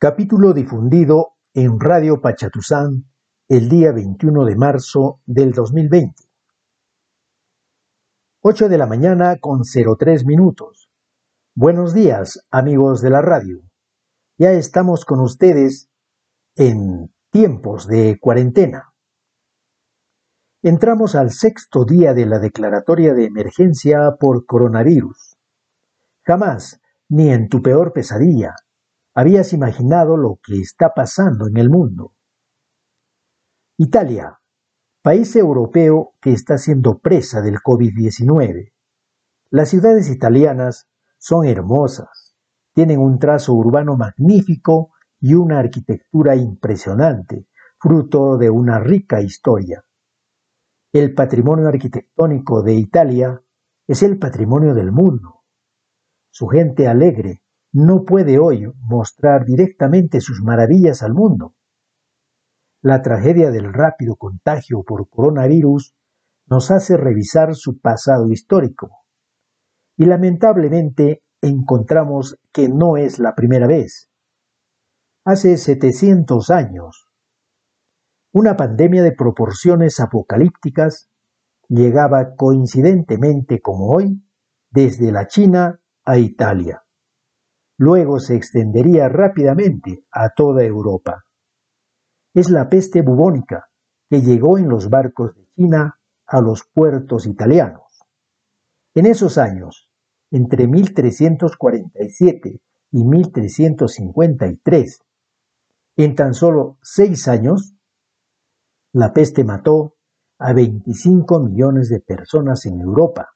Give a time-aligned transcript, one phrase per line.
[0.00, 3.10] Capítulo difundido en Radio Pachatuzán
[3.48, 6.22] el día 21 de marzo del 2020.
[8.42, 10.92] 8 de la mañana con 03 minutos.
[11.56, 13.62] Buenos días, amigos de la radio.
[14.36, 15.90] Ya estamos con ustedes
[16.54, 18.94] en tiempos de cuarentena.
[20.62, 25.34] Entramos al sexto día de la declaratoria de emergencia por coronavirus.
[26.20, 28.54] Jamás, ni en tu peor pesadilla,
[29.18, 32.14] habías imaginado lo que está pasando en el mundo.
[33.76, 34.38] Italia,
[35.02, 38.74] país europeo que está siendo presa del COVID-19.
[39.50, 40.86] Las ciudades italianas
[41.18, 42.36] son hermosas,
[42.74, 47.48] tienen un trazo urbano magnífico y una arquitectura impresionante,
[47.80, 49.84] fruto de una rica historia.
[50.92, 53.42] El patrimonio arquitectónico de Italia
[53.88, 55.42] es el patrimonio del mundo.
[56.30, 61.54] Su gente alegre no puede hoy mostrar directamente sus maravillas al mundo.
[62.80, 65.94] La tragedia del rápido contagio por coronavirus
[66.46, 68.90] nos hace revisar su pasado histórico.
[69.96, 74.08] Y lamentablemente encontramos que no es la primera vez.
[75.24, 77.12] Hace 700 años,
[78.32, 81.10] una pandemia de proporciones apocalípticas
[81.68, 84.22] llegaba coincidentemente como hoy
[84.70, 86.82] desde la China a Italia.
[87.78, 91.24] Luego se extendería rápidamente a toda Europa.
[92.34, 93.70] Es la peste bubónica
[94.10, 98.00] que llegó en los barcos de China a los puertos italianos.
[98.94, 99.92] En esos años,
[100.32, 104.98] entre 1347 y 1353,
[105.96, 107.74] en tan solo seis años,
[108.92, 109.94] la peste mató
[110.38, 113.28] a 25 millones de personas en Europa.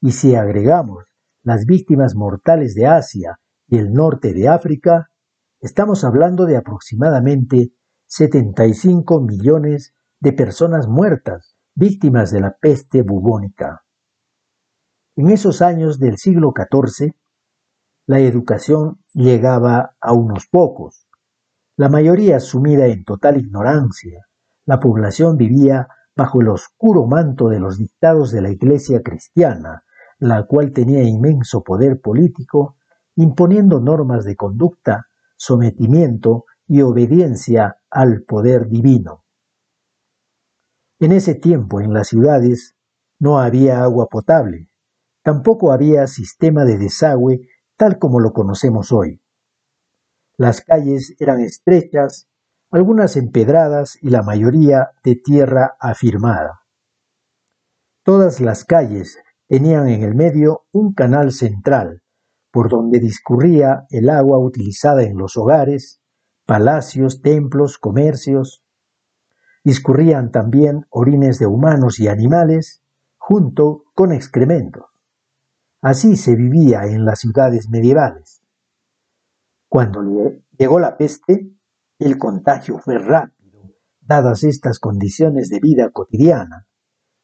[0.00, 1.06] Y si agregamos
[1.42, 5.10] las víctimas mortales de Asia y el norte de África,
[5.60, 7.72] estamos hablando de aproximadamente
[8.06, 13.84] 75 millones de personas muertas, víctimas de la peste bubónica.
[15.16, 17.12] En esos años del siglo XIV,
[18.06, 21.06] la educación llegaba a unos pocos,
[21.76, 24.26] la mayoría sumida en total ignorancia,
[24.64, 29.84] la población vivía bajo el oscuro manto de los dictados de la Iglesia cristiana,
[30.18, 32.77] la cual tenía inmenso poder político,
[33.18, 39.24] imponiendo normas de conducta, sometimiento y obediencia al poder divino.
[41.00, 42.76] En ese tiempo en las ciudades
[43.18, 44.70] no había agua potable,
[45.22, 49.20] tampoco había sistema de desagüe tal como lo conocemos hoy.
[50.36, 52.28] Las calles eran estrechas
[52.70, 56.62] algunas empedradas y la mayoría de tierra afirmada.
[58.04, 59.18] Todas las calles
[59.48, 62.04] tenían en el medio un canal central,
[62.50, 66.00] por donde discurría el agua utilizada en los hogares,
[66.46, 68.64] palacios, templos, comercios.
[69.64, 72.82] Discurrían también orines de humanos y animales,
[73.16, 74.84] junto con excrementos.
[75.80, 78.42] Así se vivía en las ciudades medievales.
[79.68, 80.00] Cuando
[80.56, 81.52] llegó la peste,
[81.98, 86.66] el contagio fue rápido, dadas estas condiciones de vida cotidiana.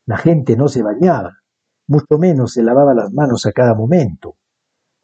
[0.04, 1.38] La gente no se bañaba,
[1.86, 4.33] mucho menos se lavaba las manos a cada momento.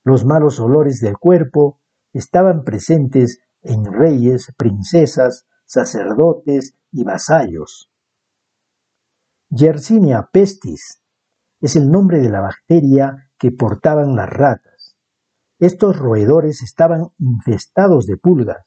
[0.02, 1.80] Los malos olores del cuerpo
[2.12, 7.90] estaban presentes en reyes, princesas, sacerdotes y vasallos.
[9.50, 11.02] Yersinia pestis
[11.60, 14.96] es el nombre de la bacteria que portaban las ratas.
[15.58, 18.66] Estos roedores estaban infestados de pulgas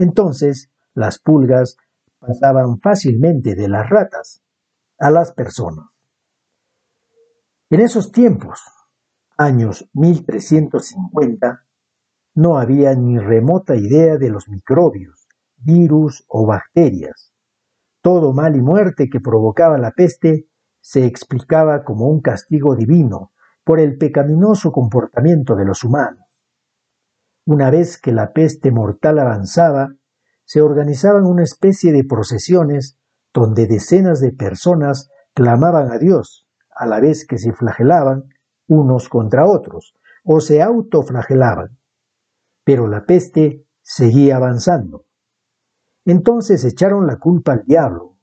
[0.00, 1.76] entonces las pulgas
[2.18, 4.42] pasaban fácilmente de las ratas
[4.98, 5.90] a las personas.
[7.68, 8.60] En esos tiempos,
[9.40, 11.64] años 1350,
[12.34, 17.32] no había ni remota idea de los microbios, virus o bacterias.
[18.02, 20.46] Todo mal y muerte que provocaba la peste
[20.82, 23.32] se explicaba como un castigo divino
[23.64, 26.26] por el pecaminoso comportamiento de los humanos.
[27.46, 29.94] Una vez que la peste mortal avanzaba,
[30.44, 32.98] se organizaban una especie de procesiones
[33.32, 38.28] donde decenas de personas clamaban a Dios, a la vez que se flagelaban
[38.70, 39.94] unos contra otros,
[40.24, 41.78] o se autoflagelaban.
[42.64, 45.06] Pero la peste seguía avanzando.
[46.04, 48.18] Entonces echaron la culpa al diablo.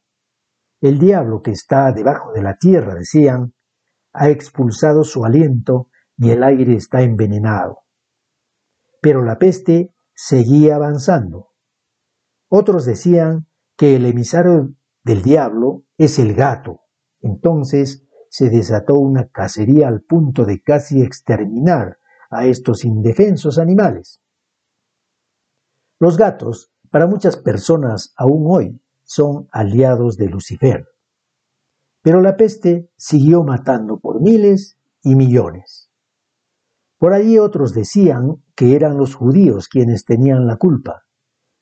[0.79, 3.53] El diablo que está debajo de la tierra, decían,
[4.13, 7.81] ha expulsado su aliento y el aire está envenenado.
[9.01, 11.51] Pero la peste seguía avanzando.
[12.47, 14.73] Otros decían que el emisario
[15.03, 16.83] del diablo es el gato.
[17.19, 21.97] Entonces se desató una cacería al punto de casi exterminar
[22.29, 24.19] a estos indefensos animales.
[26.00, 30.88] Los gatos, para muchas personas aún hoy, son aliados de Lucifer.
[32.01, 35.89] Pero la peste siguió matando por miles y millones.
[36.97, 41.03] Por allí otros decían que eran los judíos quienes tenían la culpa.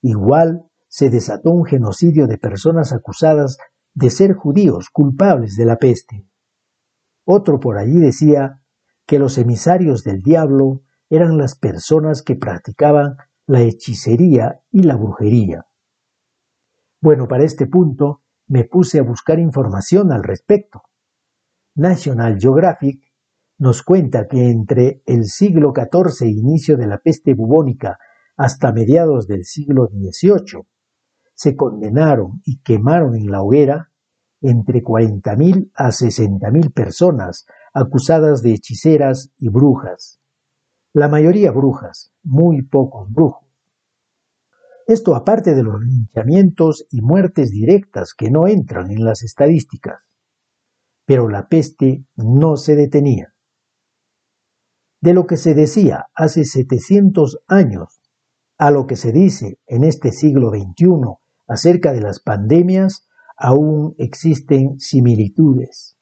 [0.02, 3.58] Igual se desató un genocidio de personas acusadas
[3.94, 6.26] de ser judíos culpables de la peste.
[7.25, 8.62] Otro por allí decía
[9.06, 13.18] que los emisarios del diablo eran las personas que practicaban
[13.48, 15.66] la hechicería y la brujería.
[17.01, 20.83] Bueno, para este punto me puse a buscar información al respecto.
[21.75, 23.04] National Geographic
[23.57, 28.00] nos cuenta que entre el siglo XIV e inicio de la peste bubónica
[28.38, 30.68] hasta mediados del siglo XVIII,
[31.33, 33.92] se condenaron y quemaron en la hoguera
[34.50, 40.20] entre 40.000 a 60.000 personas acusadas de hechiceras y brujas.
[40.94, 43.46] La mayoría brujas, muy pocos brujos.
[44.88, 50.04] Esto aparte de los linchamientos y muertes directas que no entran en las estadísticas.
[51.06, 53.34] Pero la peste no se detenía.
[55.02, 58.00] De lo que se decía hace 700 años
[58.58, 64.80] a lo que se dice en este siglo XXI acerca de las pandemias, aún existen
[64.80, 65.98] similitudes.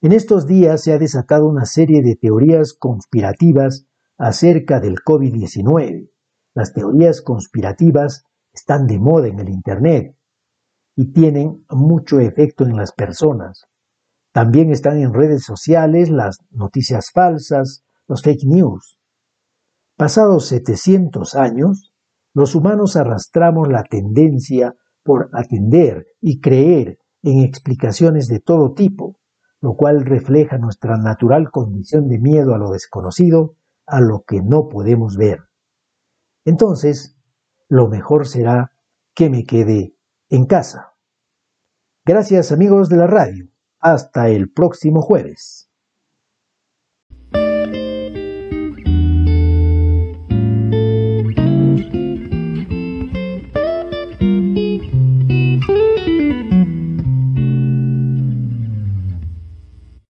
[0.00, 3.86] En estos días se ha desatado una serie de teorías conspirativas
[4.18, 6.10] acerca del COVID-19.
[6.54, 10.16] Las teorías conspirativas están de moda en el Internet
[10.94, 13.66] y tienen mucho efecto en las personas.
[14.32, 18.98] También están en redes sociales las noticias falsas, los fake news.
[19.96, 21.92] Pasados 700 años,
[22.34, 24.74] los humanos arrastramos la tendencia
[25.06, 29.18] por atender y creer en explicaciones de todo tipo,
[29.60, 33.56] lo cual refleja nuestra natural condición de miedo a lo desconocido,
[33.86, 35.38] a lo que no podemos ver.
[36.44, 37.18] Entonces,
[37.68, 38.72] lo mejor será
[39.14, 39.96] que me quede
[40.28, 40.92] en casa.
[42.04, 43.48] Gracias amigos de la radio.
[43.80, 45.70] Hasta el próximo jueves.